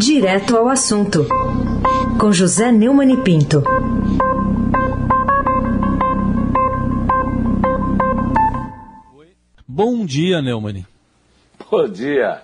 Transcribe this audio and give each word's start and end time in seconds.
Direto 0.00 0.56
ao 0.56 0.66
assunto, 0.66 1.26
com 2.18 2.32
José 2.32 2.72
Neumann 2.72 3.12
e 3.12 3.16
Pinto. 3.18 3.62
Bom 9.68 10.06
dia, 10.06 10.40
Neumann. 10.40 10.86
Bom 11.70 11.86
dia. 11.86 12.40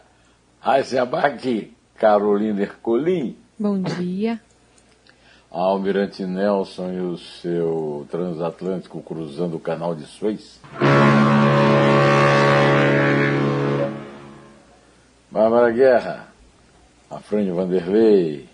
Raíssa 0.60 1.00
Abac, 1.00 1.72
Carolina 1.96 2.60
Ercolim. 2.60 3.38
Bom 3.58 3.80
dia. 3.80 4.38
Almirante 5.50 6.26
Nelson 6.26 6.92
e 6.92 7.00
o 7.00 7.16
seu 7.16 8.06
transatlântico 8.10 9.00
cruzando 9.00 9.56
o 9.56 9.60
canal 9.60 9.94
de 9.94 10.04
Suez. 10.04 10.60
Bárbara 15.30 15.70
Guerra, 15.70 16.35
Afrânio 17.10 17.54
Vanderlei, 17.54 18.46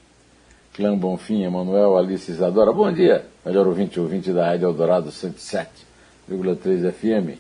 Clã 0.75 0.97
Bonfim, 0.97 1.43
Emanuel, 1.43 1.97
Alice 1.97 2.31
Isadora. 2.31 2.73
Bom 2.73 2.93
dia, 2.93 3.27
melhor 3.45 3.67
ouvinte, 3.67 3.99
ouvinte 3.99 4.33
da 4.33 4.47
Rádio 4.47 4.67
Eldorado 4.67 5.11
107,3 5.11 6.93
FM. 6.93 7.39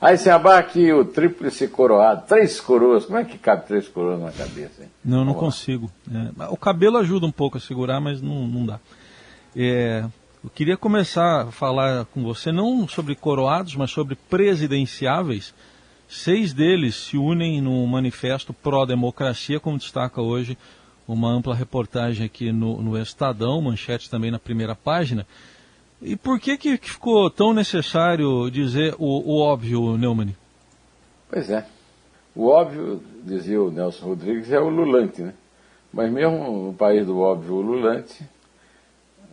Aí 0.00 0.18
se 0.18 0.28
abaque 0.28 0.92
o 0.92 1.04
tríplice 1.04 1.68
coroado, 1.68 2.24
três 2.26 2.60
coroas. 2.60 3.06
Como 3.06 3.18
é 3.18 3.24
que 3.24 3.38
cabe 3.38 3.66
três 3.66 3.88
coroas 3.88 4.20
na 4.20 4.32
cabeça? 4.32 4.82
Hein? 4.82 4.88
Não, 5.04 5.24
não 5.24 5.32
consigo. 5.32 5.90
É, 6.12 6.48
o 6.48 6.56
cabelo 6.56 6.98
ajuda 6.98 7.24
um 7.24 7.30
pouco 7.30 7.56
a 7.56 7.60
segurar, 7.60 8.00
mas 8.00 8.20
não, 8.20 8.46
não 8.46 8.66
dá. 8.66 8.80
É, 9.56 10.04
eu 10.42 10.50
queria 10.50 10.76
começar 10.76 11.42
a 11.42 11.50
falar 11.52 12.04
com 12.06 12.22
você 12.22 12.50
não 12.50 12.88
sobre 12.88 13.14
coroados, 13.14 13.76
mas 13.76 13.90
sobre 13.90 14.16
presidenciáveis. 14.28 15.54
Seis 16.14 16.52
deles 16.52 16.94
se 16.94 17.16
unem 17.16 17.62
no 17.62 17.86
manifesto 17.86 18.52
pró-democracia, 18.52 19.58
como 19.58 19.78
destaca 19.78 20.20
hoje 20.20 20.58
uma 21.08 21.30
ampla 21.30 21.54
reportagem 21.54 22.26
aqui 22.26 22.52
no, 22.52 22.82
no 22.82 22.98
Estadão, 22.98 23.62
manchete 23.62 24.10
também 24.10 24.30
na 24.30 24.38
primeira 24.38 24.76
página. 24.76 25.26
E 26.02 26.14
por 26.14 26.38
que, 26.38 26.58
que 26.58 26.76
ficou 26.76 27.30
tão 27.30 27.54
necessário 27.54 28.50
dizer 28.50 28.94
o, 28.98 29.06
o 29.06 29.40
óbvio, 29.40 29.96
Neumann? 29.96 30.36
Pois 31.30 31.48
é. 31.48 31.66
O 32.36 32.46
óbvio, 32.46 33.02
dizia 33.24 33.62
o 33.62 33.70
Nelson 33.70 34.04
Rodrigues, 34.04 34.52
é 34.52 34.60
o 34.60 34.68
lulante, 34.68 35.22
né? 35.22 35.32
Mas 35.90 36.12
mesmo 36.12 36.66
no 36.66 36.74
país 36.74 37.06
do 37.06 37.20
óbvio 37.20 37.54
lulante, 37.62 38.22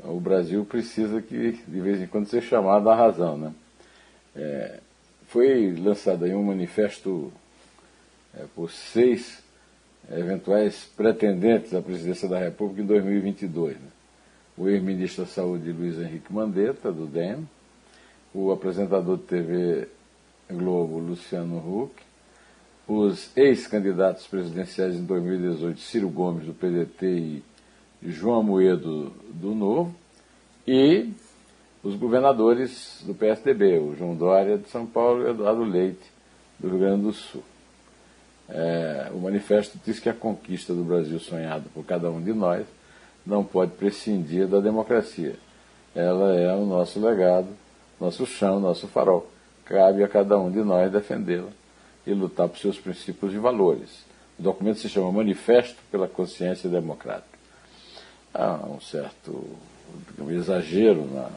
o 0.02 0.18
Brasil 0.18 0.64
precisa 0.64 1.22
que, 1.22 1.62
de 1.68 1.82
vez 1.82 2.02
em 2.02 2.08
quando, 2.08 2.28
seja 2.28 2.48
chamado 2.48 2.90
à 2.90 2.96
razão, 2.96 3.38
né? 3.38 3.54
É, 4.34 4.80
foi 5.30 5.76
lançado 5.76 6.26
aí 6.26 6.34
um 6.34 6.44
manifesto 6.44 7.32
é, 8.36 8.46
por 8.56 8.70
seis 8.72 9.44
eventuais 10.12 10.90
pretendentes 10.98 11.74
à 11.74 11.82
presidência 11.82 12.28
da 12.28 12.40
República 12.40 12.82
em 12.82 12.86
2022, 12.86 13.76
né? 13.76 13.88
o 14.58 14.68
ex-ministro 14.68 15.24
da 15.24 15.30
Saúde 15.30 15.72
Luiz 15.72 16.00
Henrique 16.00 16.34
Mandetta, 16.34 16.92
do 16.92 17.06
DEM, 17.06 17.48
o 18.34 18.52
apresentador 18.52 19.18
de 19.18 19.24
TV 19.24 19.88
Globo 20.52 20.98
Luciano 20.98 21.58
Huck, 21.58 21.94
os 22.88 23.30
ex-candidatos 23.38 24.26
presidenciais 24.26 24.96
em 24.96 25.06
2018 25.06 25.80
Ciro 25.80 26.10
Gomes, 26.10 26.48
do 26.48 26.54
PDT, 26.56 27.06
e 27.06 27.44
João 28.02 28.42
Moedo, 28.42 29.14
do 29.30 29.54
Novo, 29.54 29.94
e 30.68 31.12
os 31.84 31.96
governadores 31.96 33.02
do 33.06 33.14
PSDB, 33.14 33.80
o 33.80 33.96
João 33.96 34.16
Dória 34.16 34.58
de 34.58 34.70
São 34.70 34.86
Paulo 34.86 35.22
e 35.22 35.26
o 35.26 35.30
Eduardo 35.30 35.64
Leite, 35.64 36.12
do 36.60 36.70
Rio 36.70 36.80
Grande 36.80 37.04
do 37.04 37.14
Sul. 37.14 37.44
É, 38.50 39.10
o 39.14 39.20
manifesto 39.20 39.80
diz 39.86 40.00
que 40.00 40.10
a 40.10 40.14
conquista 40.14 40.74
do 40.74 40.84
Brasil 40.84 41.20
sonhada 41.20 41.66
por 41.74 41.86
cada 41.86 42.10
um 42.10 42.22
de 42.22 42.34
nós 42.34 42.66
não 43.26 43.44
pode 43.44 43.72
prescindir 43.74 44.48
da 44.48 44.60
democracia. 44.60 45.36
Ela 45.96 46.36
é 46.36 46.54
o 46.54 46.66
nosso 46.66 47.00
legado, 47.00 47.48
nosso 48.00 48.26
chão, 48.26 48.60
nosso 48.60 48.88
farol. 48.88 49.30
Cabe 49.66 50.04
a 50.04 50.08
cada 50.08 50.38
um 50.38 50.52
de 50.52 50.60
nós 50.60 50.92
defendê-la 50.92 51.50
e 52.06 52.14
lutar 52.14 52.50
por 52.50 52.58
seus 52.58 52.78
princípios 52.78 53.34
e 53.34 53.38
valores. 53.38 54.04
O 54.38 54.42
documento 54.42 54.80
se 54.80 54.90
chama 54.90 55.12
Manifesto 55.12 55.78
pela 55.92 56.08
Consciência 56.08 56.70
Democrática. 56.70 57.38
Há 58.34 58.56
um 58.66 58.82
certo 58.82 59.46
um 60.20 60.32
exagero 60.32 61.06
na, 61.06 61.30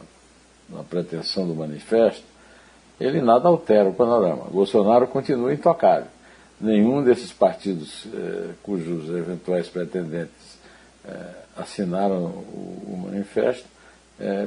na 0.69 0.83
pretensão 0.83 1.47
do 1.47 1.55
manifesto, 1.55 2.25
ele 3.01 3.21
nada 3.21 3.49
altera 3.49 3.89
o 3.89 3.95
panorama. 3.95 4.45
Bolsonaro 4.51 5.07
continua 5.07 5.53
intocável. 5.53 6.09
Nenhum 6.61 7.03
desses 7.03 7.33
partidos 7.33 8.07
eh, 8.15 8.51
cujos 8.63 9.09
eventuais 9.09 9.69
pretendentes 9.69 10.59
eh, 11.05 11.43
assinaram 11.57 12.27
o, 12.27 12.95
o 12.95 13.03
manifesto, 13.05 13.67
é, 14.21 14.47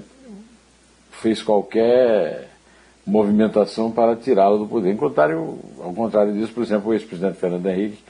fez 1.12 1.42
qualquer 1.42 2.50
movimentação 3.06 3.92
para 3.92 4.16
tirá-lo 4.16 4.60
do 4.60 4.68
poder. 4.68 4.92
Ao 4.92 4.98
contrário, 4.98 5.60
ao 5.80 5.94
contrário 5.94 6.34
disso, 6.34 6.54
por 6.54 6.64
exemplo, 6.64 6.90
o 6.90 6.94
ex-presidente 6.94 7.38
Fernando 7.38 7.66
Henrique 7.68 8.04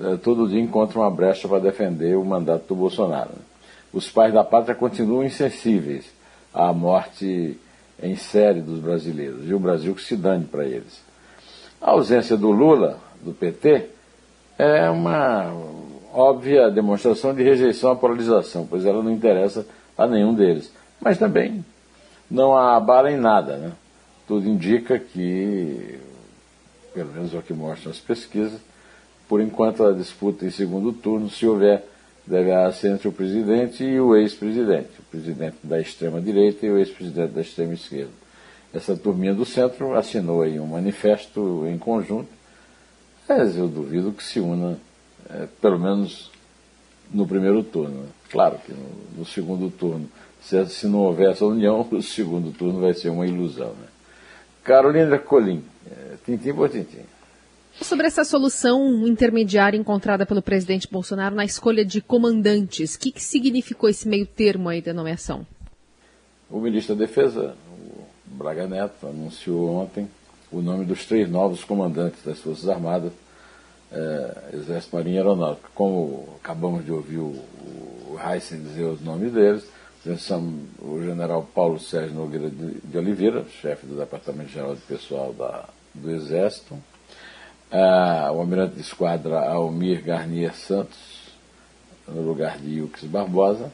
é, 0.00 0.16
todo 0.16 0.48
dia 0.48 0.60
encontra 0.60 0.98
uma 0.98 1.10
brecha 1.10 1.46
para 1.46 1.60
defender 1.60 2.16
o 2.16 2.24
mandato 2.24 2.66
do 2.68 2.74
Bolsonaro. 2.74 3.30
Né? 3.30 3.42
Os 3.92 4.10
pais 4.10 4.34
da 4.34 4.42
pátria 4.42 4.74
continuam 4.74 5.24
insensíveis 5.24 6.06
à 6.54 6.72
morte 6.72 7.58
em 8.02 8.16
série 8.16 8.60
dos 8.60 8.78
brasileiros, 8.78 9.48
e 9.48 9.54
o 9.54 9.58
Brasil 9.58 9.94
que 9.94 10.02
se 10.02 10.16
dane 10.16 10.44
para 10.44 10.64
eles. 10.64 11.02
A 11.80 11.90
ausência 11.90 12.36
do 12.36 12.50
Lula, 12.50 12.98
do 13.22 13.32
PT, 13.32 13.88
é 14.58 14.88
uma 14.88 15.52
óbvia 16.12 16.70
demonstração 16.70 17.34
de 17.34 17.42
rejeição 17.42 17.90
à 17.90 17.96
polarização, 17.96 18.66
pois 18.68 18.86
ela 18.86 19.02
não 19.02 19.10
interessa 19.10 19.66
a 19.98 20.06
nenhum 20.06 20.32
deles. 20.32 20.72
Mas 21.00 21.18
também 21.18 21.64
não 22.30 22.56
há 22.56 22.78
bala 22.78 23.10
em 23.10 23.16
nada. 23.16 23.56
Né? 23.56 23.72
Tudo 24.26 24.48
indica 24.48 24.98
que, 24.98 25.98
pelo 26.94 27.12
menos 27.12 27.34
é 27.34 27.38
o 27.38 27.42
que 27.42 27.52
mostram 27.52 27.90
as 27.90 27.98
pesquisas, 27.98 28.60
por 29.28 29.40
enquanto 29.40 29.84
a 29.84 29.92
disputa 29.92 30.44
em 30.44 30.50
segundo 30.50 30.92
turno, 30.92 31.28
se 31.28 31.46
houver, 31.46 31.84
deverá 32.26 32.70
ser 32.72 32.92
entre 32.92 33.08
o 33.08 33.12
presidente 33.12 33.84
e 33.84 34.00
o 34.00 34.16
ex-presidente, 34.16 34.90
o 34.98 35.02
presidente 35.10 35.56
da 35.62 35.80
extrema-direita 35.80 36.64
e 36.66 36.70
o 36.70 36.78
ex-presidente 36.78 37.32
da 37.32 37.40
extrema-esquerda. 37.40 38.12
Essa 38.72 38.96
turminha 38.96 39.34
do 39.34 39.44
centro 39.44 39.94
assinou 39.94 40.42
aí 40.42 40.58
um 40.58 40.66
manifesto 40.66 41.64
em 41.66 41.78
conjunto, 41.78 42.28
mas 43.28 43.56
eu 43.56 43.68
duvido 43.68 44.12
que 44.12 44.22
se 44.22 44.40
una 44.40 44.78
é, 45.30 45.46
pelo 45.60 45.78
menos 45.78 46.30
no 47.10 47.26
primeiro 47.26 47.62
turno. 47.62 48.06
Claro 48.30 48.58
que 48.58 48.72
no, 48.72 49.18
no 49.18 49.24
segundo 49.24 49.70
turno, 49.70 50.08
se, 50.40 50.64
se, 50.66 50.86
não 50.86 51.00
houver 51.00 51.30
essa 51.30 51.44
união, 51.44 51.86
o 51.90 52.02
segundo 52.02 52.52
turno 52.52 52.80
vai 52.80 52.94
ser 52.94 53.10
uma 53.10 53.26
ilusão. 53.26 53.68
Né? 53.68 53.86
Carolina 54.62 55.18
Colim, 55.18 55.64
é, 55.90 56.16
tintim 56.24 56.52
por 56.54 56.68
tintim. 56.68 57.02
Sobre 57.82 58.06
essa 58.06 58.24
solução 58.24 59.06
intermediária 59.06 59.76
encontrada 59.76 60.24
pelo 60.24 60.40
presidente 60.40 60.88
Bolsonaro 60.90 61.34
na 61.34 61.44
escolha 61.44 61.84
de 61.84 62.00
comandantes, 62.00 62.94
o 62.94 62.98
que, 62.98 63.12
que 63.12 63.22
significou 63.22 63.88
esse 63.88 64.08
meio 64.08 64.26
termo 64.26 64.68
aí 64.68 64.80
da 64.80 64.94
nomeação? 64.94 65.46
O 66.48 66.60
ministro 66.60 66.94
da 66.94 67.04
Defesa, 67.04 67.54
o 67.68 68.06
Braga 68.36 68.66
Neto, 68.66 69.06
anunciou 69.06 69.68
ontem 69.70 70.08
o 70.52 70.62
nome 70.62 70.84
dos 70.84 71.04
três 71.04 71.28
novos 71.28 71.64
comandantes 71.64 72.22
das 72.24 72.38
Forças 72.38 72.68
Armadas 72.68 73.12
é, 73.92 74.56
Exército, 74.56 74.96
Marinha 74.96 75.16
e 75.16 75.18
Aeronáutica. 75.18 75.68
Como 75.74 76.28
acabamos 76.42 76.84
de 76.84 76.92
ouvir 76.92 77.18
o, 77.18 77.34
o 78.08 78.18
Heisen 78.18 78.62
dizer 78.62 78.84
os 78.84 79.00
nomes 79.00 79.32
deles, 79.32 79.64
o 80.80 81.00
general 81.02 81.48
Paulo 81.54 81.80
Sérgio 81.80 82.14
Nogueira 82.14 82.50
de, 82.50 82.74
de 82.82 82.98
Oliveira, 82.98 83.44
chefe 83.60 83.86
do 83.86 83.96
Departamento 83.96 84.50
Geral 84.50 84.74
de 84.74 84.82
Pessoal 84.82 85.32
da, 85.32 85.68
do 85.94 86.10
Exército, 86.10 86.76
é, 87.74 88.30
o 88.30 88.38
almirante 88.38 88.76
de 88.76 88.82
esquadra 88.82 89.50
Almir 89.50 90.00
Garnier 90.04 90.54
Santos, 90.54 91.34
no 92.06 92.22
lugar 92.22 92.56
de 92.58 92.78
Ilques 92.78 93.02
Barbosa, 93.02 93.68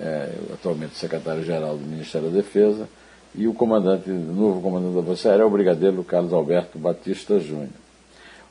é, 0.00 0.32
atualmente 0.54 0.96
secretário-geral 0.96 1.76
do 1.76 1.84
Ministério 1.84 2.30
da 2.30 2.36
Defesa, 2.38 2.88
e 3.34 3.46
o 3.46 3.52
comandante, 3.52 4.10
o 4.10 4.14
novo 4.14 4.62
comandante 4.62 4.94
da 4.94 5.02
Força 5.02 5.28
Aérea 5.28 5.42
é 5.42 5.46
o 5.46 5.50
brigadeiro 5.50 6.02
Carlos 6.02 6.32
Alberto 6.32 6.78
Batista 6.78 7.38
Júnior. 7.38 7.68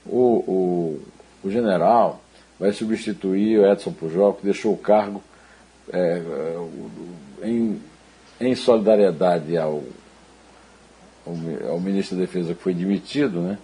O, 0.05 0.19
o, 0.47 1.01
o 1.43 1.49
general 1.49 2.21
vai 2.59 2.71
substituir 2.71 3.57
o 3.57 3.65
Edson 3.65 3.91
Pujol, 3.91 4.35
que 4.35 4.43
deixou 4.43 4.71
o 4.71 4.77
cargo 4.77 5.23
é, 5.91 6.21
em, 7.41 7.81
em 8.39 8.53
solidariedade 8.53 9.57
ao, 9.57 9.81
ao, 11.25 11.69
ao, 11.71 11.79
ministro 11.79 12.15
da 12.15 12.21
Defesa 12.21 12.53
que 12.53 12.61
foi 12.61 12.75
demitido, 12.75 13.41
né, 13.41 13.57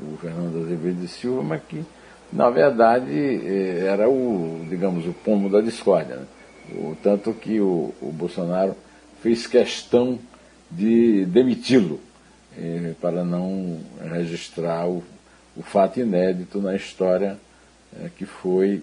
o 0.00 0.16
Fernando 0.16 0.64
Azevedo 0.64 1.00
de 1.00 1.08
Silva, 1.08 1.42
mas 1.42 1.62
que, 1.68 1.84
na 2.32 2.48
verdade, 2.50 3.10
é, 3.10 3.86
era 3.86 4.08
o, 4.08 4.64
digamos, 4.68 5.06
o 5.06 5.12
pomo 5.12 5.48
da 5.48 5.60
discórdia. 5.60 6.16
Né? 6.16 6.26
O, 6.74 6.96
tanto 7.02 7.32
que 7.32 7.60
o, 7.60 7.92
o 8.00 8.12
Bolsonaro 8.12 8.74
fez 9.20 9.46
questão 9.46 10.18
de 10.70 11.24
demiti-lo 11.26 12.00
eh, 12.56 12.94
para 13.00 13.24
não 13.24 13.78
registrar 14.10 14.88
o, 14.88 15.02
o 15.56 15.62
fato 15.62 16.00
inédito 16.00 16.60
na 16.60 16.74
história 16.74 17.38
é, 18.00 18.08
que 18.16 18.24
foi 18.24 18.82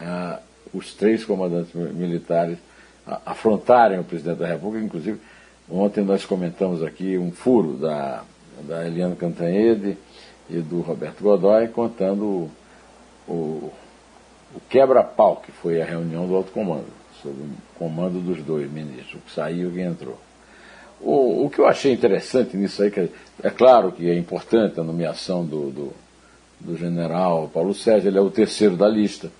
a, 0.00 0.38
os 0.72 0.94
três 0.94 1.24
comandantes 1.24 1.74
militares 1.74 2.58
afrontarem 3.26 3.98
o 3.98 4.04
presidente 4.04 4.38
da 4.38 4.46
República. 4.46 4.84
Inclusive, 4.84 5.20
ontem 5.68 6.04
nós 6.04 6.24
comentamos 6.24 6.82
aqui 6.82 7.18
um 7.18 7.30
furo 7.30 7.74
da, 7.74 8.24
da 8.66 8.86
Eliana 8.86 9.16
Cantanhede 9.16 9.96
e 10.48 10.58
do 10.58 10.80
Roberto 10.80 11.22
Godoy 11.22 11.68
contando 11.68 12.24
o, 12.24 12.50
o, 13.28 13.72
quebra-pau 14.68 15.42
que 15.44 15.50
foi 15.52 15.80
a 15.80 15.84
reunião 15.84 16.26
do 16.26 16.34
alto 16.34 16.52
comando, 16.52 16.86
sob 17.22 17.34
o 17.34 17.78
comando 17.78 18.20
dos 18.20 18.42
dois 18.42 18.70
ministros, 18.70 19.14
o 19.14 19.18
que 19.18 19.32
saiu 19.32 19.64
e 19.64 19.66
o 19.66 19.72
que 19.72 19.80
entrou. 19.80 20.18
O, 21.00 21.44
o 21.44 21.50
que 21.50 21.58
eu 21.58 21.66
achei 21.66 21.92
interessante 21.92 22.56
nisso 22.56 22.82
aí, 22.82 22.90
que 22.90 23.10
é 23.42 23.50
claro 23.50 23.92
que 23.92 24.08
é 24.08 24.16
importante 24.16 24.78
a 24.80 24.84
nomeação 24.84 25.44
do, 25.44 25.70
do, 25.70 25.92
do 26.60 26.76
general 26.76 27.50
Paulo 27.52 27.74
Sérgio, 27.74 28.08
ele 28.08 28.18
é 28.18 28.20
o 28.20 28.30
terceiro 28.30 28.76
da 28.76 28.88
lista, 28.88 29.30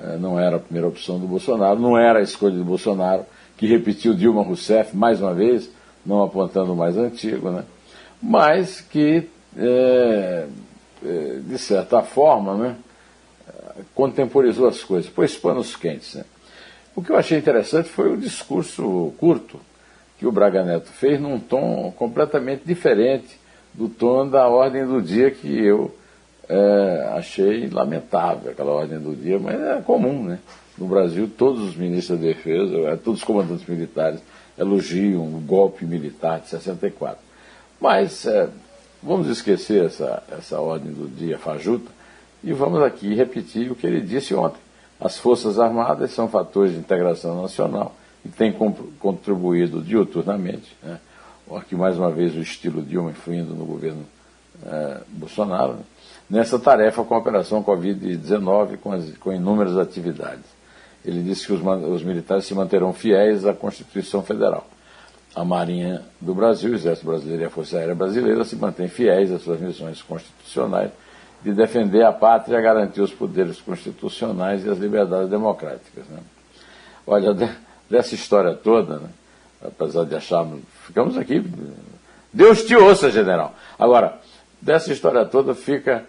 é, 0.00 0.16
não 0.16 0.38
era 0.38 0.56
a 0.56 0.60
primeira 0.60 0.88
opção 0.88 1.18
do 1.18 1.26
Bolsonaro, 1.26 1.78
não 1.78 1.96
era 1.96 2.18
a 2.18 2.22
escolha 2.22 2.54
do 2.54 2.64
Bolsonaro, 2.64 3.24
que 3.56 3.66
repetiu 3.66 4.14
Dilma 4.14 4.42
Rousseff 4.42 4.94
mais 4.94 5.20
uma 5.20 5.32
vez, 5.32 5.70
não 6.04 6.22
apontando 6.22 6.74
mais 6.74 6.96
antigo, 6.96 7.50
né? 7.50 7.64
mas 8.22 8.80
que, 8.80 9.28
é, 9.58 10.46
é, 11.04 11.38
de 11.40 11.58
certa 11.58 12.02
forma, 12.02 12.54
né, 12.56 12.76
contemporizou 13.94 14.68
as 14.68 14.82
coisas, 14.82 15.10
pôs 15.10 15.36
panos 15.36 15.76
quentes. 15.76 16.14
Né? 16.14 16.24
O 16.94 17.02
que 17.02 17.10
eu 17.10 17.16
achei 17.16 17.38
interessante 17.38 17.88
foi 17.88 18.12
o 18.12 18.16
discurso 18.16 19.12
curto 19.18 19.60
que 20.18 20.26
o 20.26 20.32
Braga 20.32 20.64
Neto 20.64 20.90
fez 20.90 21.20
num 21.20 21.38
tom 21.38 21.92
completamente 21.96 22.62
diferente 22.64 23.38
do 23.74 23.88
tom 23.88 24.26
da 24.26 24.48
ordem 24.48 24.86
do 24.86 25.02
dia 25.02 25.30
que 25.30 25.62
eu 25.62 25.94
é, 26.48 27.10
achei 27.14 27.68
lamentável, 27.68 28.50
aquela 28.50 28.72
ordem 28.72 28.98
do 28.98 29.14
dia, 29.14 29.38
mas 29.38 29.60
é 29.60 29.82
comum, 29.82 30.24
né? 30.24 30.38
No 30.78 30.86
Brasil, 30.86 31.28
todos 31.36 31.62
os 31.62 31.76
ministros 31.76 32.18
da 32.18 32.26
Defesa, 32.26 32.76
é, 32.88 32.96
todos 32.96 33.20
os 33.20 33.24
comandantes 33.24 33.66
militares 33.66 34.20
elogiam 34.58 35.22
o 35.22 35.40
golpe 35.40 35.84
militar 35.84 36.40
de 36.40 36.48
64. 36.48 37.18
Mas 37.80 38.26
é, 38.26 38.48
vamos 39.06 39.28
esquecer 39.28 39.84
essa, 39.84 40.22
essa 40.30 40.60
ordem 40.60 40.92
do 40.92 41.08
dia 41.08 41.38
fajuta 41.38 41.90
e 42.42 42.52
vamos 42.52 42.82
aqui 42.82 43.14
repetir 43.14 43.70
o 43.70 43.74
que 43.74 43.86
ele 43.86 44.00
disse 44.00 44.34
ontem. 44.34 44.60
As 45.00 45.16
Forças 45.16 45.58
Armadas 45.58 46.10
são 46.10 46.28
fatores 46.28 46.72
de 46.72 46.78
integração 46.78 47.40
nacional 47.40 47.94
e 48.24 48.28
têm 48.28 48.52
contribuído 48.98 49.80
diuturnamente. 49.80 50.76
Né? 50.82 50.98
Aqui, 51.54 51.76
mais 51.76 51.96
uma 51.96 52.10
vez, 52.10 52.34
o 52.34 52.40
estilo 52.40 52.82
Dilma 52.82 53.10
influindo 53.10 53.54
no 53.54 53.64
governo 53.64 54.04
é, 54.64 55.00
Bolsonaro, 55.08 55.74
né? 55.74 55.82
nessa 56.28 56.58
tarefa 56.58 57.04
com 57.04 57.14
a 57.14 57.18
Operação 57.18 57.62
Covid-19, 57.62 58.78
com, 58.78 58.90
com, 59.20 59.32
inúmeras 59.32 59.76
atividades. 59.76 60.44
Ele 61.04 61.22
disse 61.22 61.46
que 61.46 61.52
os, 61.52 61.60
os, 61.62 62.02
militares 62.02 62.46
se 62.46 62.54
manterão 62.54 62.92
fiéis 62.92 63.46
à 63.46 63.54
Constituição 63.54 64.22
Federal. 64.22 64.66
A 65.36 65.44
Marinha 65.44 66.02
do 66.18 66.34
Brasil, 66.34 66.72
o 66.72 66.74
Exército 66.74 67.06
Brasileiro 67.06 67.42
e 67.42 67.44
a 67.44 67.50
Força 67.50 67.76
Aérea 67.76 67.94
Brasileira 67.94 68.42
se 68.42 68.56
mantêm 68.56 68.88
fiéis 68.88 69.30
às 69.30 69.42
suas 69.42 69.60
missões 69.60 70.00
constitucionais 70.00 70.90
de 71.42 71.52
defender 71.52 72.02
a 72.06 72.10
pátria, 72.10 72.58
garantir 72.58 73.02
os 73.02 73.12
poderes 73.12 73.60
constitucionais 73.60 74.64
e 74.64 74.70
as 74.70 74.78
liberdades 74.78 75.28
democráticas. 75.28 76.06
Né? 76.06 76.20
Olha, 77.06 77.34
de, 77.34 77.46
dessa 77.90 78.14
história 78.14 78.54
toda, 78.54 78.98
né, 78.98 79.10
apesar 79.62 80.04
de 80.04 80.16
acharmos, 80.16 80.62
ficamos 80.86 81.18
aqui, 81.18 81.44
Deus 82.32 82.64
te 82.64 82.74
ouça, 82.74 83.10
general. 83.10 83.54
Agora, 83.78 84.18
dessa 84.58 84.90
história 84.90 85.22
toda 85.26 85.54
fica 85.54 86.06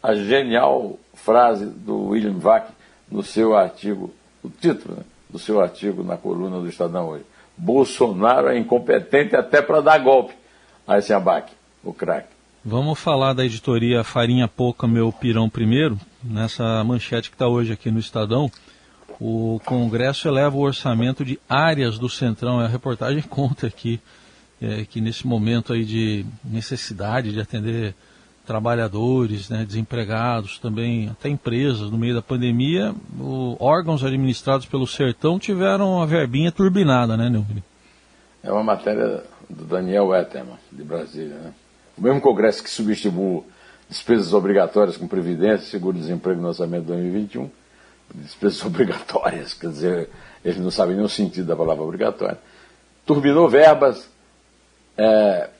a 0.00 0.14
genial 0.14 1.00
frase 1.14 1.66
do 1.66 2.10
William 2.10 2.38
Vac 2.38 2.68
no 3.10 3.24
seu 3.24 3.56
artigo, 3.56 4.14
o 4.40 4.48
título 4.48 4.98
né, 4.98 5.02
do 5.28 5.38
seu 5.40 5.60
artigo 5.60 6.04
na 6.04 6.16
coluna 6.16 6.60
do 6.60 6.68
Estadão 6.68 7.08
hoje. 7.08 7.24
Bolsonaro 7.62 8.48
é 8.48 8.58
incompetente 8.58 9.36
até 9.36 9.62
para 9.62 9.80
dar 9.80 9.98
golpe 9.98 10.34
a 10.84 10.98
esse 10.98 11.12
abaque, 11.12 11.54
o 11.84 11.92
craque. 11.92 12.34
Vamos 12.64 12.98
falar 12.98 13.34
da 13.34 13.44
editoria 13.44 14.02
Farinha 14.02 14.48
Pouca, 14.48 14.88
Meu 14.88 15.12
Pirão 15.12 15.48
Primeiro, 15.48 15.96
nessa 16.24 16.82
manchete 16.82 17.30
que 17.30 17.36
está 17.36 17.46
hoje 17.46 17.72
aqui 17.72 17.88
no 17.88 18.00
Estadão. 18.00 18.50
O 19.20 19.60
Congresso 19.64 20.26
eleva 20.26 20.56
o 20.56 20.60
orçamento 20.60 21.24
de 21.24 21.38
áreas 21.48 22.00
do 22.00 22.08
Centrão. 22.08 22.58
A 22.58 22.66
reportagem 22.66 23.22
conta 23.30 23.68
aqui 23.68 24.00
é, 24.60 24.84
que 24.84 25.00
nesse 25.00 25.24
momento 25.24 25.72
aí 25.72 25.84
de 25.84 26.26
necessidade 26.44 27.32
de 27.32 27.40
atender 27.40 27.94
trabalhadores, 28.46 29.48
né, 29.48 29.64
desempregados, 29.64 30.58
também 30.58 31.08
até 31.08 31.28
empresas 31.28 31.90
no 31.90 31.98
meio 31.98 32.14
da 32.14 32.22
pandemia, 32.22 32.94
o, 33.18 33.56
órgãos 33.60 34.04
administrados 34.04 34.66
pelo 34.66 34.86
Sertão 34.86 35.38
tiveram 35.38 36.02
a 36.02 36.06
verbinha 36.06 36.50
turbinada, 36.50 37.16
né, 37.16 37.28
Neumann? 37.28 37.62
É 38.42 38.50
uma 38.52 38.64
matéria 38.64 39.22
do 39.48 39.64
Daniel 39.64 40.08
Wetterman, 40.08 40.56
de 40.70 40.82
Brasília, 40.82 41.36
né? 41.36 41.52
O 41.96 42.02
mesmo 42.02 42.20
Congresso 42.20 42.62
que 42.62 42.70
subestimou 42.70 43.46
despesas 43.88 44.32
obrigatórias 44.32 44.96
com 44.96 45.06
Previdência, 45.06 45.70
Seguro-Desemprego 45.70 46.40
no 46.40 46.48
orçamento 46.48 46.82
de 46.82 46.88
2021, 46.88 47.50
despesas 48.14 48.64
obrigatórias, 48.66 49.54
quer 49.54 49.68
dizer, 49.68 50.10
eles 50.44 50.58
não 50.58 50.70
sabem 50.70 50.98
o 51.00 51.08
sentido 51.08 51.46
da 51.46 51.56
palavra 51.56 51.84
obrigatória, 51.84 52.38
turbinou 53.06 53.48
verbas 53.48 54.10
é, 54.96 55.50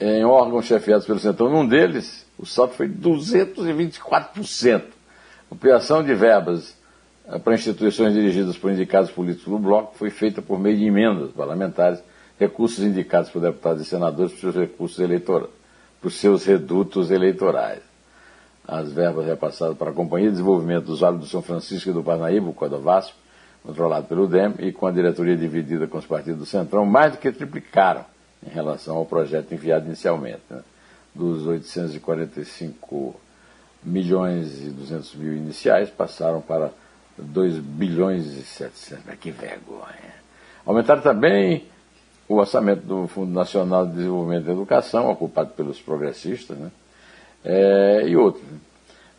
em 0.00 0.24
órgãos 0.24 0.66
chefiados 0.66 1.06
pelo 1.06 1.18
Centrão. 1.18 1.48
Num 1.48 1.66
deles, 1.66 2.26
o 2.42 2.46
salto 2.46 2.74
foi 2.74 2.88
224%. 2.88 4.82
Ampliação 5.50 6.02
de 6.02 6.12
verbas 6.12 6.76
é, 7.26 7.38
para 7.38 7.54
instituições 7.54 8.12
dirigidas 8.12 8.58
por 8.58 8.72
indicados 8.72 9.12
políticos 9.12 9.50
do 9.52 9.58
bloco 9.58 9.96
foi 9.96 10.10
feita 10.10 10.42
por 10.42 10.58
meio 10.58 10.76
de 10.76 10.84
emendas 10.84 11.30
parlamentares, 11.30 12.02
recursos 12.38 12.84
indicados 12.84 13.30
por 13.30 13.40
deputados 13.40 13.82
e 13.82 13.84
senadores 13.84 14.32
por 14.32 14.40
seus 14.40 14.56
recursos 14.56 14.98
eleitorais 14.98 15.62
para 16.00 16.08
os 16.08 16.18
seus 16.18 16.44
redutos 16.44 17.12
eleitorais. 17.12 17.80
As 18.66 18.92
verbas 18.92 19.24
repassadas 19.26 19.78
para 19.78 19.90
a 19.90 19.94
Companhia 19.94 20.26
de 20.26 20.32
Desenvolvimento 20.32 20.86
dos 20.86 20.98
Vales 20.98 21.20
do 21.20 21.26
São 21.26 21.42
Francisco 21.42 21.90
e 21.90 21.92
do 21.92 22.02
Parnaíba, 22.02 22.48
o 22.48 22.52
Codovasp, 22.52 23.14
controlado 23.62 24.08
pelo 24.08 24.26
DEM, 24.26 24.54
e 24.58 24.72
com 24.72 24.88
a 24.88 24.90
diretoria 24.90 25.36
dividida 25.36 25.86
com 25.86 25.98
os 25.98 26.06
partidos 26.06 26.40
do 26.40 26.46
Centrão, 26.46 26.84
mais 26.84 27.12
do 27.12 27.18
que 27.18 27.30
triplicaram 27.30 28.04
em 28.44 28.50
relação 28.50 28.96
ao 28.96 29.06
projeto 29.06 29.54
enviado 29.54 29.86
inicialmente. 29.86 30.42
Né? 30.50 30.60
Dos 31.14 31.46
845 31.46 33.14
milhões 33.82 34.62
e 34.62 34.70
200 34.70 35.14
mil 35.16 35.34
iniciais, 35.34 35.90
passaram 35.90 36.40
para 36.40 36.70
2 37.18 37.58
bilhões 37.58 38.26
e 38.26 38.42
700. 38.42 39.04
Mas 39.06 39.18
que 39.18 39.30
vergonha! 39.30 40.22
Aumentaram 40.64 41.02
também 41.02 41.64
o 42.28 42.36
orçamento 42.36 42.86
do 42.86 43.06
Fundo 43.08 43.32
Nacional 43.32 43.86
de 43.86 43.94
Desenvolvimento 43.94 44.44
da 44.44 44.52
Educação, 44.52 45.10
ocupado 45.10 45.50
pelos 45.50 45.80
progressistas, 45.80 46.56
né? 46.56 46.70
É, 47.44 48.04
e 48.06 48.16
outros. 48.16 48.44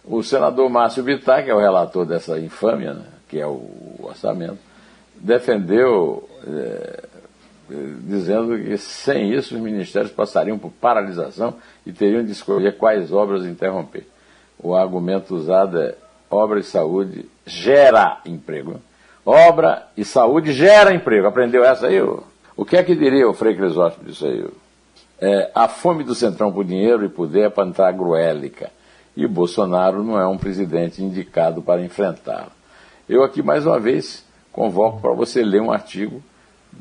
O 0.04 0.24
senador 0.24 0.70
Márcio 0.70 1.04
Bittar, 1.04 1.44
que 1.44 1.50
é 1.50 1.56
o 1.56 1.60
relator 1.60 2.06
dessa 2.06 2.40
infâmia, 2.40 2.94
né, 2.94 3.06
que 3.30 3.40
é 3.40 3.48
o 3.48 4.00
orçamento, 4.02 4.58
defendeu, 5.16 6.28
é, 6.46 7.04
dizendo 7.70 8.58
que 8.58 8.78
sem 8.78 9.34
isso 9.34 9.56
os 9.56 9.62
ministérios 9.62 10.12
passariam 10.12 10.58
por 10.58 10.72
paralisação 10.72 11.56
e 11.86 11.92
teriam 11.92 12.24
de 12.24 12.32
escolher 12.32 12.78
quais 12.78 13.12
obras 13.12 13.46
interromper. 13.46 14.08
O 14.60 14.76
argumento 14.76 15.36
usado 15.36 15.82
é 15.82 15.96
obra 16.30 16.60
e 16.60 16.64
saúde 16.64 17.30
gera 17.46 18.20
emprego. 18.26 18.80
Obra 19.26 19.88
e 19.96 20.04
saúde 20.04 20.52
gera 20.52 20.94
emprego. 20.94 21.28
Aprendeu 21.28 21.64
essa 21.64 21.88
aí? 21.88 22.02
O 22.02 22.66
que 22.66 22.78
é 22.78 22.84
que 22.84 22.96
diria 22.96 23.28
o 23.28 23.34
Frei 23.34 23.56
Crisóstomo 23.56 24.06
disso 24.06 24.26
aí? 24.26 24.46
É, 25.20 25.52
a 25.56 25.68
fome 25.68 26.04
do 26.04 26.14
Centrão 26.14 26.52
por 26.52 26.66
dinheiro 26.66 27.06
e 27.06 27.10
poder 27.10 27.42
é 27.46 27.50
pantagruélica. 27.50 28.70
E 29.16 29.26
Bolsonaro 29.28 30.04
não 30.04 30.20
é 30.20 30.28
um 30.28 30.38
presidente 30.38 31.04
indicado 31.04 31.62
para 31.62 31.82
enfrentá-la. 31.82 32.52
Eu 33.08 33.24
aqui, 33.24 33.42
mais 33.42 33.66
uma 33.66 33.80
vez, 33.80 34.26
convoco 34.52 35.00
para 35.00 35.14
você 35.14 35.44
ler 35.44 35.62
um 35.62 35.72
artigo 35.72 36.22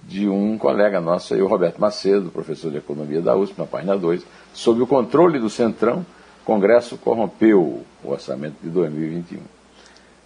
de 0.06 0.28
um 0.28 0.58
colega 0.58 1.00
nosso 1.00 1.34
aí, 1.34 1.40
o 1.40 1.46
Roberto 1.46 1.80
Macedo, 1.80 2.30
professor 2.30 2.70
de 2.70 2.78
Economia 2.78 3.20
da 3.20 3.36
USP, 3.36 3.58
na 3.58 3.66
página 3.66 3.96
2, 3.96 4.22
sobre 4.52 4.82
o 4.82 4.86
controle 4.86 5.38
do 5.38 5.48
Centrão, 5.48 6.04
Congresso 6.44 6.96
corrompeu 6.98 7.84
o 8.02 8.10
orçamento 8.10 8.56
de 8.62 8.68
2021. 8.68 9.40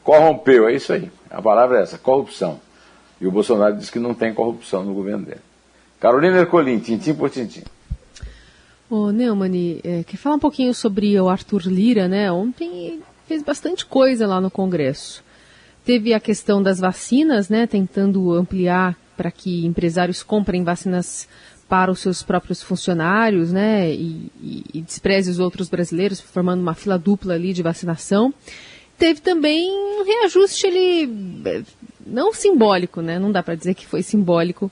Corrompeu, 0.03 0.69
é 0.69 0.75
isso 0.75 0.93
aí. 0.93 1.11
A 1.31 1.43
palavra 1.43 1.79
é 1.79 1.83
essa, 1.83 1.99
corrupção. 1.99 2.61
E 3.21 3.27
o 3.27 3.31
Bolsonaro 3.31 3.77
diz 3.77 3.91
que 3.91 3.99
não 3.99 4.15
tem 4.15 4.33
corrupção 4.33 4.85
no 4.85 4.95
governo 4.95 5.27
dele. 5.27 5.41
Carolina 6.01 6.39
Ercolim, 6.39 6.79
tintim 6.79 7.15
por 7.15 7.31
tintim. 7.31 7.63
Ô, 8.89 9.11
Neumann, 9.11 9.81
é, 9.83 10.05
quer 10.05 10.17
falar 10.17 10.37
um 10.37 10.41
pouquinho 10.41 10.73
sobre 10.73 11.19
o 11.21 11.29
Arthur 11.29 11.63
Lira, 11.67 12.07
né? 12.07 12.31
Ontem 12.31 13.01
fez 13.27 13.43
bastante 13.43 13.85
coisa 13.85 14.27
lá 14.27 14.41
no 14.41 14.51
Congresso. 14.51 15.25
Teve 15.85 16.15
a 16.15 16.21
questão 16.21 16.63
das 16.63 16.79
vacinas, 16.79 17.49
né? 17.49 17.67
Tentando 17.67 18.33
ampliar 18.33 18.97
para 19.17 19.31
que 19.31 19.65
empresários 19.67 20.23
comprem 20.23 20.63
vacinas 20.63 21.29
para 21.69 21.91
os 21.91 21.99
seus 22.01 22.23
próprios 22.23 22.63
funcionários, 22.63 23.53
né? 23.53 23.91
E, 23.91 24.31
e, 24.41 24.65
e 24.75 24.83
despreze 24.83 25.31
os 25.31 25.39
outros 25.39 25.69
brasileiros, 25.69 26.21
formando 26.21 26.61
uma 26.61 26.75
fila 26.75 26.99
dupla 26.99 27.35
ali 27.35 27.53
de 27.53 27.63
vacinação. 27.63 28.33
teve 28.97 29.21
também 29.21 29.69
um 29.71 30.05
reajuste 30.05 30.67
ele 30.67 31.65
não 32.07 32.33
simbólico, 32.33 33.01
né? 33.01 33.19
Não 33.19 33.33
dá 33.33 33.43
para 33.43 33.57
dizer 33.57 33.75
que 33.75 33.87
foi 33.87 34.03
simbólico 34.03 34.71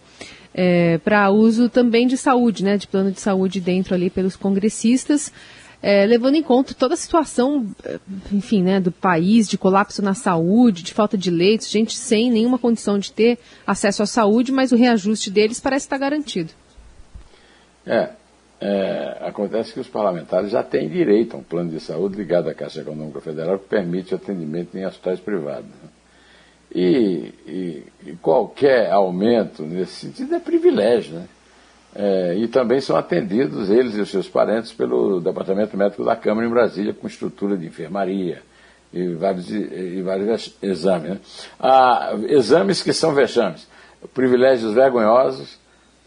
é, 0.55 0.99
para 0.99 1.31
uso 1.31 1.69
também 1.69 2.07
de 2.07 2.17
saúde, 2.17 2.63
né? 2.63 2.77
De 2.77 2.87
plano 2.87 3.11
de 3.11 3.21
saúde 3.21 3.61
dentro 3.61 3.95
ali 3.95 4.09
pelos 4.09 4.37
congressistas. 4.37 5.33
É, 5.87 6.07
levando 6.07 6.35
em 6.35 6.43
conta 6.43 6.73
toda 6.73 6.95
a 6.95 6.97
situação, 6.97 7.67
enfim, 8.33 8.63
né, 8.63 8.81
do 8.81 8.91
país, 8.91 9.47
de 9.47 9.59
colapso 9.59 10.01
na 10.01 10.15
saúde, 10.15 10.83
de 10.83 10.95
falta 10.95 11.19
de 11.19 11.31
leitos, 11.31 11.69
gente 11.69 11.95
sem 11.95 12.31
nenhuma 12.31 12.59
condição 12.59 12.99
de 12.99 13.13
ter 13.13 13.39
acesso 13.67 14.03
à 14.03 14.07
saúde, 14.07 14.51
mas 14.51 14.73
o 14.73 14.77
reajuste 14.77 15.31
deles 15.31 15.61
parece 15.61 15.85
estar 15.85 15.99
garantido. 15.99 16.55
É, 17.87 18.09
é, 18.59 19.19
acontece 19.21 19.75
que 19.75 19.81
os 19.81 19.87
parlamentares 19.87 20.53
já 20.53 20.63
têm 20.63 20.89
direito 20.89 21.37
a 21.37 21.41
um 21.41 21.43
plano 21.43 21.69
de 21.71 21.81
saúde 21.81 22.17
ligado 22.17 22.49
à 22.49 22.55
Caixa 22.55 22.81
Econômica 22.81 23.21
Federal 23.21 23.59
que 23.59 23.69
permite 23.69 24.15
atendimento 24.15 24.75
em 24.79 24.87
hospitais 24.87 25.21
privados. 25.21 25.69
Né? 25.69 25.91
E, 26.75 27.35
e, 27.47 27.83
e, 28.07 28.17
qualquer 28.23 28.91
aumento 28.91 29.65
nesse 29.65 30.07
sentido 30.07 30.35
é 30.35 30.41
privilégio. 30.41 31.17
Né? 31.17 31.27
É, 31.95 32.35
e 32.37 32.49
também 32.49 32.81
são 32.81 32.97
atendidos 32.97 33.71
eles 33.71 33.95
e 33.95 34.01
os 34.01 34.11
seus 34.11 34.29
parentes 34.29 34.73
pelo 34.73 35.21
Departamento 35.21 35.77
Médico 35.77 36.05
da 36.05 36.17
Câmara 36.17 36.47
em 36.47 36.51
Brasília, 36.51 36.93
com 36.93 37.07
estrutura 37.07 37.57
de 37.57 37.67
enfermaria 37.67 38.43
e 38.93 39.15
vários, 39.15 39.51
e 39.51 40.03
vários 40.03 40.57
exames. 40.61 41.11
Né? 41.11 41.21
Há 41.59 42.15
exames 42.29 42.83
que 42.83 42.93
são 42.93 43.15
vexames, 43.15 43.69
privilégios 44.13 44.75
vergonhosos 44.75 45.59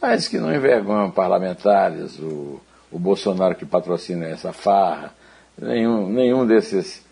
mas 0.01 0.27
que 0.27 0.37
não 0.37 0.53
envergonham 0.53 1.09
parlamentares, 1.09 2.19
o, 2.19 2.61
o 2.91 2.99
Bolsonaro 2.99 3.55
que 3.55 3.65
patrocina 3.65 4.27
essa 4.27 4.53
farra, 4.53 5.11
nenhum, 5.57 6.07
nenhum 6.07 6.45
desses 6.45 7.03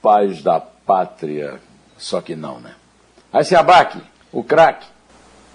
pais 0.00 0.42
da 0.42 0.60
pátria, 0.60 1.60
só 1.96 2.20
que 2.20 2.34
não, 2.34 2.58
né? 2.58 2.74
Aí 3.32 3.44
se 3.44 3.54
abaque, 3.54 4.00
o 4.32 4.42
craque. 4.42 4.86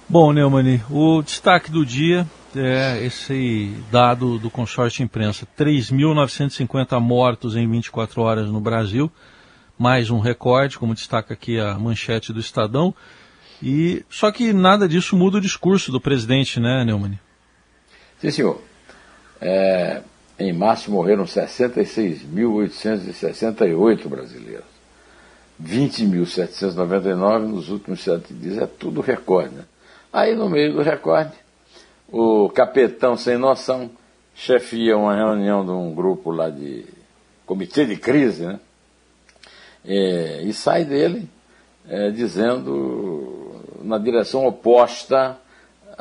Bom, 0.10 0.32
Neumani, 0.32 0.82
o 0.90 1.22
destaque 1.22 1.70
do 1.70 1.86
dia 1.86 2.26
é 2.56 3.04
esse 3.04 3.74
dado 3.92 4.40
do 4.40 4.50
consórcio 4.50 5.04
imprensa: 5.04 5.46
3.950 5.60 6.98
mortos 7.02 7.58
em 7.58 7.70
24 7.70 8.22
horas 8.22 8.48
no 8.48 8.62
Brasil, 8.62 9.12
mais 9.78 10.10
um 10.10 10.20
recorde, 10.20 10.80
como 10.80 10.96
destaca 10.96 11.34
aqui 11.34 11.60
a 11.60 11.78
manchete 11.78 12.32
do 12.32 12.40
Estadão. 12.40 12.96
E 13.62 14.02
só 14.10 14.32
que 14.32 14.54
nada 14.54 14.88
disso 14.88 15.18
muda 15.18 15.40
o 15.40 15.42
discurso 15.42 15.92
do 15.92 16.00
presidente, 16.00 16.58
né, 16.58 16.86
Neumann? 16.86 17.20
Sim, 18.22 18.32
senhor. 18.32 18.62
É, 19.42 20.04
em 20.40 20.54
março 20.54 20.90
morreram 20.90 21.26
66.868 21.26 24.08
brasileiros. 24.08 24.64
20.799 25.62 27.40
nos 27.40 27.68
últimos 27.68 28.00
sete 28.00 28.34
dias. 28.34 28.58
É 28.58 28.66
tudo 28.66 29.02
recorde. 29.02 29.54
Né? 29.54 29.66
Aí, 30.18 30.34
no 30.34 30.50
meio 30.50 30.74
do 30.74 30.82
recorde, 30.82 31.36
o 32.12 32.50
capitão 32.50 33.16
sem 33.16 33.38
noção 33.38 33.88
chefia 34.34 34.98
uma 34.98 35.16
reunião 35.16 35.64
de 35.64 35.70
um 35.70 35.94
grupo 35.94 36.32
lá 36.32 36.50
de 36.50 36.86
comitê 37.46 37.86
de 37.86 37.98
crise, 37.98 38.48
né? 38.48 38.60
É, 39.86 40.42
e 40.42 40.52
sai 40.54 40.86
dele 40.86 41.30
é, 41.88 42.10
dizendo 42.10 43.62
na 43.84 44.00
direção 44.00 44.48
oposta 44.48 45.38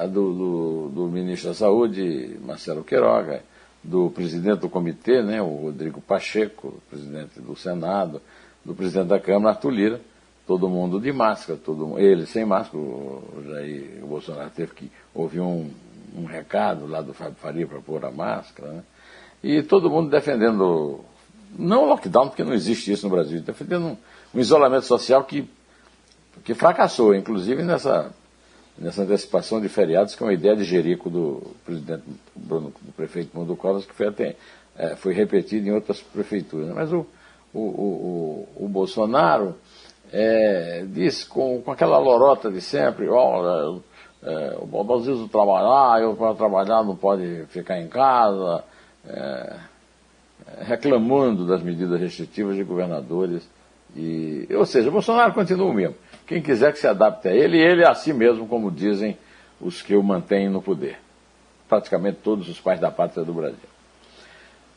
do, 0.09 0.33
do, 0.33 0.89
do, 0.95 1.09
ministro 1.09 1.51
da 1.51 1.55
Saúde, 1.55 2.39
Marcelo 2.43 2.83
Queiroga, 2.83 3.43
do 3.85 4.09
presidente 4.09 4.61
do 4.61 4.71
comitê, 4.71 5.23
né, 5.23 5.43
o 5.43 5.65
Rodrigo 5.65 6.01
Pacheco, 6.01 6.83
presidente 6.89 7.39
do 7.39 7.55
Senado, 7.55 8.23
do 8.65 8.75
presidente 8.75 9.09
da 9.09 9.21
Câmara, 9.21 9.51
Arthur 9.51 9.71
Lira, 9.71 10.01
todo 10.47 10.69
mundo 10.69 11.01
de 11.01 11.13
máscara, 11.13 11.59
todo, 11.63 11.99
ele 11.99 12.27
sem 12.27 12.45
máscara, 12.45 12.79
o, 12.79 13.43
Jair, 13.47 14.01
o 14.03 14.07
Bolsonaro 14.07 14.51
teve 14.51 14.73
que 14.73 14.93
ouvir 15.15 15.41
um, 15.41 15.71
um 16.17 16.25
recado 16.25 16.87
lá 16.87 17.01
do 17.01 17.13
Fábio 17.13 17.37
Faria 17.37 17.67
para 17.67 17.81
pôr 17.81 18.05
a 18.05 18.11
máscara, 18.11 18.73
né, 18.73 18.83
e 19.43 19.63
todo 19.63 19.91
mundo 19.91 20.11
defendendo, 20.11 21.01
não 21.59 21.87
lockdown, 21.87 22.29
porque 22.29 22.45
não 22.45 22.55
existe 22.55 22.93
isso 22.93 23.07
no 23.09 23.15
Brasil, 23.15 23.41
defendendo 23.41 23.87
um, 23.87 23.97
um 24.35 24.41
isolamento 24.41 24.87
social 24.87 25.25
que 25.25 25.49
que 26.45 26.55
fracassou, 26.55 27.15
inclusive 27.15 27.63
nessa, 27.63 28.13
nessa 28.79 29.03
antecipação 29.03 29.61
de 29.61 29.69
feriados, 29.69 30.15
que 30.15 30.23
é 30.23 30.27
uma 30.27 30.33
ideia 30.33 30.57
de 30.57 30.65
Jerico 30.65 31.11
do 31.11 31.43
presidente 31.65 32.05
Bruno, 32.35 32.73
do 32.81 32.93
prefeito 32.93 33.37
Mundo 33.37 33.57
Covas, 33.57 33.85
que 33.85 33.95
foi, 33.95 34.09
até, 34.09 34.37
é, 34.77 34.97
foi 34.97 35.13
repetido 35.13 35.69
em 35.69 35.73
outras 35.73 36.01
prefeituras. 36.01 36.69
Mas 36.75 36.93
o, 36.93 37.07
o, 37.53 37.61
o, 37.61 38.49
o 38.65 38.69
Bolsonaro 38.69 39.57
é, 40.19 40.85
disse 40.89 41.27
com, 41.27 41.61
com 41.61 41.71
aquela 41.71 41.99
lorota 41.99 42.51
de 42.51 42.63
sempre, 42.63 43.07
olha, 43.07 43.81
é, 44.23 44.57
o 44.59 44.85
preciso 44.85 45.29
trabalhar, 45.29 46.01
eu 46.01 46.17
para 46.17 46.35
trabalhar 46.35 46.83
não 46.83 46.97
pode 46.97 47.45
ficar 47.49 47.79
em 47.79 47.87
casa, 47.87 48.65
é, 49.07 49.57
reclamando 50.63 51.47
das 51.47 51.63
medidas 51.63 52.01
restritivas 52.01 52.57
de 52.57 52.65
governadores. 52.65 53.47
E, 53.95 54.49
ou 54.55 54.65
seja, 54.65 54.91
Bolsonaro 54.91 55.35
continua 55.35 55.71
o 55.71 55.75
mesmo. 55.75 55.97
Quem 56.27 56.41
quiser 56.41 56.73
que 56.73 56.79
se 56.79 56.87
adapte 56.87 57.29
a 57.29 57.35
ele, 57.35 57.59
ele 57.59 57.83
é 57.83 57.89
assim 57.89 58.15
mesmo, 58.15 58.49
como 58.49 58.71
dizem 58.71 59.19
os 59.61 59.83
que 59.83 59.95
o 59.95 60.03
mantêm 60.03 60.49
no 60.49 60.63
poder. 60.63 60.99
Praticamente 61.69 62.21
todos 62.23 62.49
os 62.49 62.59
pais 62.59 62.81
da 62.81 62.91
pátria 62.91 63.23
do 63.23 63.35
Brasil. 63.35 63.59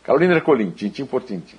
Carolina 0.04 0.36
Ercolim, 0.36 0.72
tintim 0.72 1.06
por 1.06 1.24
tintim. 1.24 1.58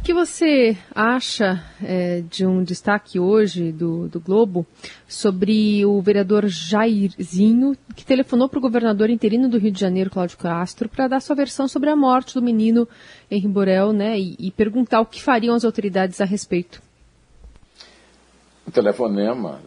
Que, 0.00 0.06
que, 0.06 0.14
você 0.14 0.76
acha 0.94 1.62
é, 1.82 2.22
de 2.22 2.46
um 2.46 2.64
destaque 2.64 3.18
hoje 3.20 3.70
do, 3.70 4.08
do, 4.08 4.18
Globo 4.18 4.66
sobre 5.06 5.84
o 5.84 6.00
vereador 6.00 6.46
Jairzinho, 6.48 7.76
que 7.94 8.04
telefonou 8.04 8.48
para 8.48 8.58
o 8.58 8.62
governador 8.62 9.10
interino 9.10 9.48
do 9.48 9.58
Rio 9.58 9.70
de 9.70 9.78
Janeiro, 9.78 10.10
Cláudio 10.10 10.38
Castro, 10.38 10.88
para 10.88 11.06
dar 11.06 11.20
sua 11.20 11.36
versão 11.36 11.68
sobre 11.68 11.90
a 11.90 11.96
morte 11.96 12.34
do 12.34 12.42
menino 12.42 12.88
Henri 13.30 13.46
Borel, 13.46 13.92
né, 13.92 14.18
e, 14.18 14.36
e 14.38 14.50
perguntar 14.50 15.00
o 15.00 15.06
que 15.06 15.22
fariam 15.22 15.54
as 15.54 15.64
autoridades 15.64 16.20
a 16.20 16.24
respeito? 16.24 16.82
O 18.66 18.70
telefonema, 18.70 19.60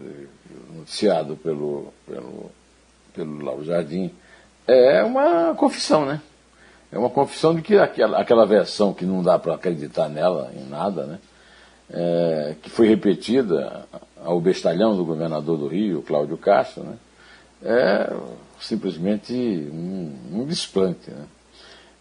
noticiado 0.75 1.35
pelo, 1.37 1.93
pelo, 2.07 2.51
pelo 3.13 3.43
Lauro 3.43 3.63
Jardim, 3.63 4.11
é 4.67 5.03
uma 5.03 5.53
confissão, 5.55 6.05
né? 6.05 6.21
É 6.93 6.97
uma 6.97 7.09
confissão 7.09 7.55
de 7.55 7.63
que 7.63 7.75
aquela, 7.75 8.19
aquela 8.19 8.45
versão 8.45 8.93
que 8.93 9.03
não 9.03 9.23
dá 9.23 9.39
para 9.39 9.55
acreditar 9.55 10.07
nela, 10.07 10.51
em 10.55 10.69
nada, 10.69 11.05
né? 11.05 11.19
É, 11.89 12.55
que 12.61 12.69
foi 12.69 12.87
repetida 12.87 13.85
ao 14.23 14.39
bestalhão 14.39 14.95
do 14.95 15.03
governador 15.03 15.57
do 15.57 15.67
Rio, 15.67 16.03
Cláudio 16.03 16.37
Castro, 16.37 16.83
né? 16.83 16.97
é 17.63 18.13
simplesmente 18.59 19.33
um, 19.33 20.15
um 20.33 20.45
desplante. 20.45 21.09
Né? 21.09 21.25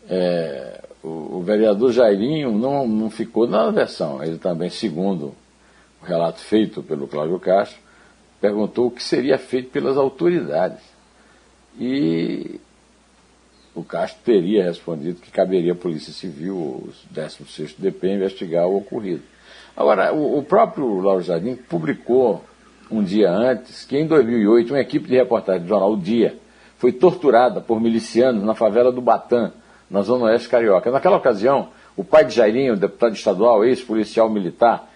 É, 0.08 0.80
o, 1.02 1.38
o, 1.38 1.42
vereador 1.42 1.90
Jairinho 1.90 2.52
não, 2.52 2.86
não 2.86 3.10
ficou 3.10 3.46
na 3.46 3.70
versão, 3.70 4.22
ele 4.22 4.38
também, 4.38 4.70
segundo 4.70 5.34
o 6.02 6.04
relato 6.04 6.40
feito 6.40 6.82
pelo 6.82 7.08
Cláudio 7.08 7.38
Castro, 7.40 7.78
perguntou 8.40 8.86
o 8.86 8.90
que 8.90 9.02
seria 9.02 9.38
feito 9.38 9.70
pelas 9.70 9.96
autoridades. 9.96 10.82
E 11.78 12.60
o 13.74 13.82
Castro 13.82 14.20
teria 14.24 14.64
respondido 14.64 15.20
que 15.20 15.30
caberia 15.30 15.72
à 15.72 15.76
Polícia 15.76 16.12
Civil, 16.12 16.56
o 16.56 16.88
16º 17.14 17.74
DP, 17.78 18.14
investigar 18.14 18.66
o 18.66 18.76
ocorrido. 18.76 19.22
Agora, 19.76 20.12
o, 20.12 20.38
o 20.38 20.42
próprio 20.42 21.00
Lauro 21.00 21.22
Jardim 21.22 21.56
publicou 21.56 22.44
um 22.90 23.02
dia 23.02 23.30
antes 23.30 23.84
que, 23.84 23.96
em 23.96 24.06
2008, 24.06 24.74
uma 24.74 24.80
equipe 24.80 25.08
de 25.08 25.16
reportagem 25.16 25.62
do 25.62 25.68
jornal 25.68 25.92
O 25.92 25.96
Dia 25.96 26.36
foi 26.76 26.92
torturada 26.92 27.60
por 27.60 27.80
milicianos 27.80 28.42
na 28.42 28.54
favela 28.54 28.92
do 28.92 29.00
Batã, 29.00 29.52
na 29.88 30.02
zona 30.02 30.26
oeste 30.26 30.48
carioca. 30.48 30.90
Naquela 30.90 31.16
ocasião, 31.16 31.68
o 31.96 32.04
pai 32.04 32.24
de 32.24 32.34
Jairinho, 32.34 32.76
deputado 32.76 33.14
estadual, 33.14 33.64
ex-policial 33.64 34.28
militar, 34.28 34.90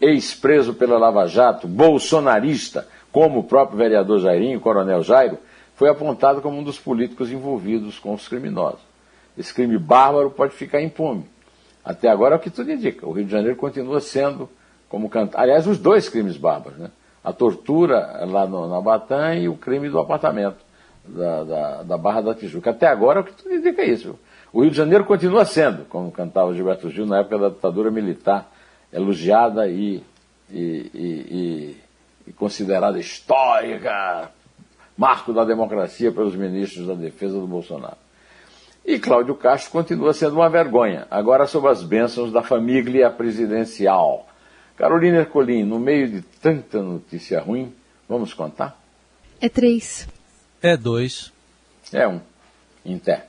ex-preso 0.00 0.74
pela 0.74 0.98
Lava 0.98 1.26
Jato, 1.26 1.66
bolsonarista, 1.66 2.86
como 3.10 3.40
o 3.40 3.44
próprio 3.44 3.78
vereador 3.78 4.20
Jairinho, 4.20 4.60
coronel 4.60 5.02
Jairo, 5.02 5.38
foi 5.74 5.88
apontado 5.88 6.40
como 6.40 6.58
um 6.58 6.62
dos 6.62 6.78
políticos 6.78 7.30
envolvidos 7.30 7.98
com 7.98 8.14
os 8.14 8.28
criminosos. 8.28 8.80
Esse 9.36 9.52
crime 9.52 9.78
bárbaro 9.78 10.30
pode 10.30 10.54
ficar 10.54 10.80
impune. 10.80 11.26
Até 11.84 12.08
agora 12.08 12.34
é 12.34 12.38
o 12.38 12.40
que 12.40 12.50
tudo 12.50 12.70
indica. 12.70 13.06
O 13.06 13.12
Rio 13.12 13.24
de 13.24 13.32
Janeiro 13.32 13.56
continua 13.56 14.00
sendo 14.00 14.48
como 14.88 15.08
cantar. 15.08 15.42
Aliás, 15.42 15.66
os 15.66 15.78
dois 15.78 16.08
crimes 16.08 16.36
bárbaros, 16.36 16.78
né? 16.78 16.90
A 17.22 17.32
tortura 17.32 18.24
lá 18.26 18.46
no, 18.46 18.68
na 18.68 18.80
Batã 18.80 19.34
e 19.34 19.48
o 19.48 19.56
crime 19.56 19.88
do 19.88 19.98
apartamento 19.98 20.58
da, 21.04 21.44
da, 21.44 21.82
da, 21.82 21.98
Barra 21.98 22.20
da 22.20 22.34
Tijuca. 22.34 22.70
Até 22.70 22.86
agora 22.86 23.20
é 23.20 23.22
o 23.22 23.24
que 23.24 23.32
tudo 23.32 23.54
indica 23.54 23.82
isso. 23.82 24.18
O 24.52 24.62
Rio 24.62 24.70
de 24.70 24.76
Janeiro 24.76 25.04
continua 25.04 25.44
sendo, 25.44 25.84
como 25.86 26.12
cantava 26.12 26.54
Gilberto 26.54 26.88
Gil 26.90 27.06
na 27.06 27.20
época 27.20 27.38
da 27.38 27.48
ditadura 27.48 27.90
militar, 27.90 28.50
elogiada 28.92 29.66
e, 29.68 30.02
e, 30.50 30.90
e, 30.94 31.76
e 32.28 32.32
considerada 32.32 32.98
histórica, 32.98 34.30
marco 34.96 35.32
da 35.32 35.44
democracia 35.44 36.12
pelos 36.12 36.34
ministros 36.34 36.86
da 36.86 36.94
defesa 36.94 37.38
do 37.38 37.46
Bolsonaro. 37.46 37.96
E 38.84 38.98
Cláudio 38.98 39.34
Castro 39.34 39.72
continua 39.72 40.12
sendo 40.12 40.34
uma 40.34 40.48
vergonha, 40.48 41.06
agora 41.10 41.46
sob 41.46 41.68
as 41.68 41.82
bênçãos 41.82 42.30
da 42.30 42.42
família 42.42 43.10
presidencial. 43.10 44.28
Carolina 44.76 45.18
Ercolim, 45.18 45.64
no 45.64 45.78
meio 45.78 46.08
de 46.08 46.20
tanta 46.20 46.82
notícia 46.82 47.40
ruim, 47.40 47.72
vamos 48.08 48.34
contar? 48.34 48.78
É 49.40 49.48
três. 49.48 50.06
É 50.60 50.76
dois. 50.76 51.32
É 51.92 52.06
um. 52.06 52.20
Em 52.84 52.98
té. 52.98 53.28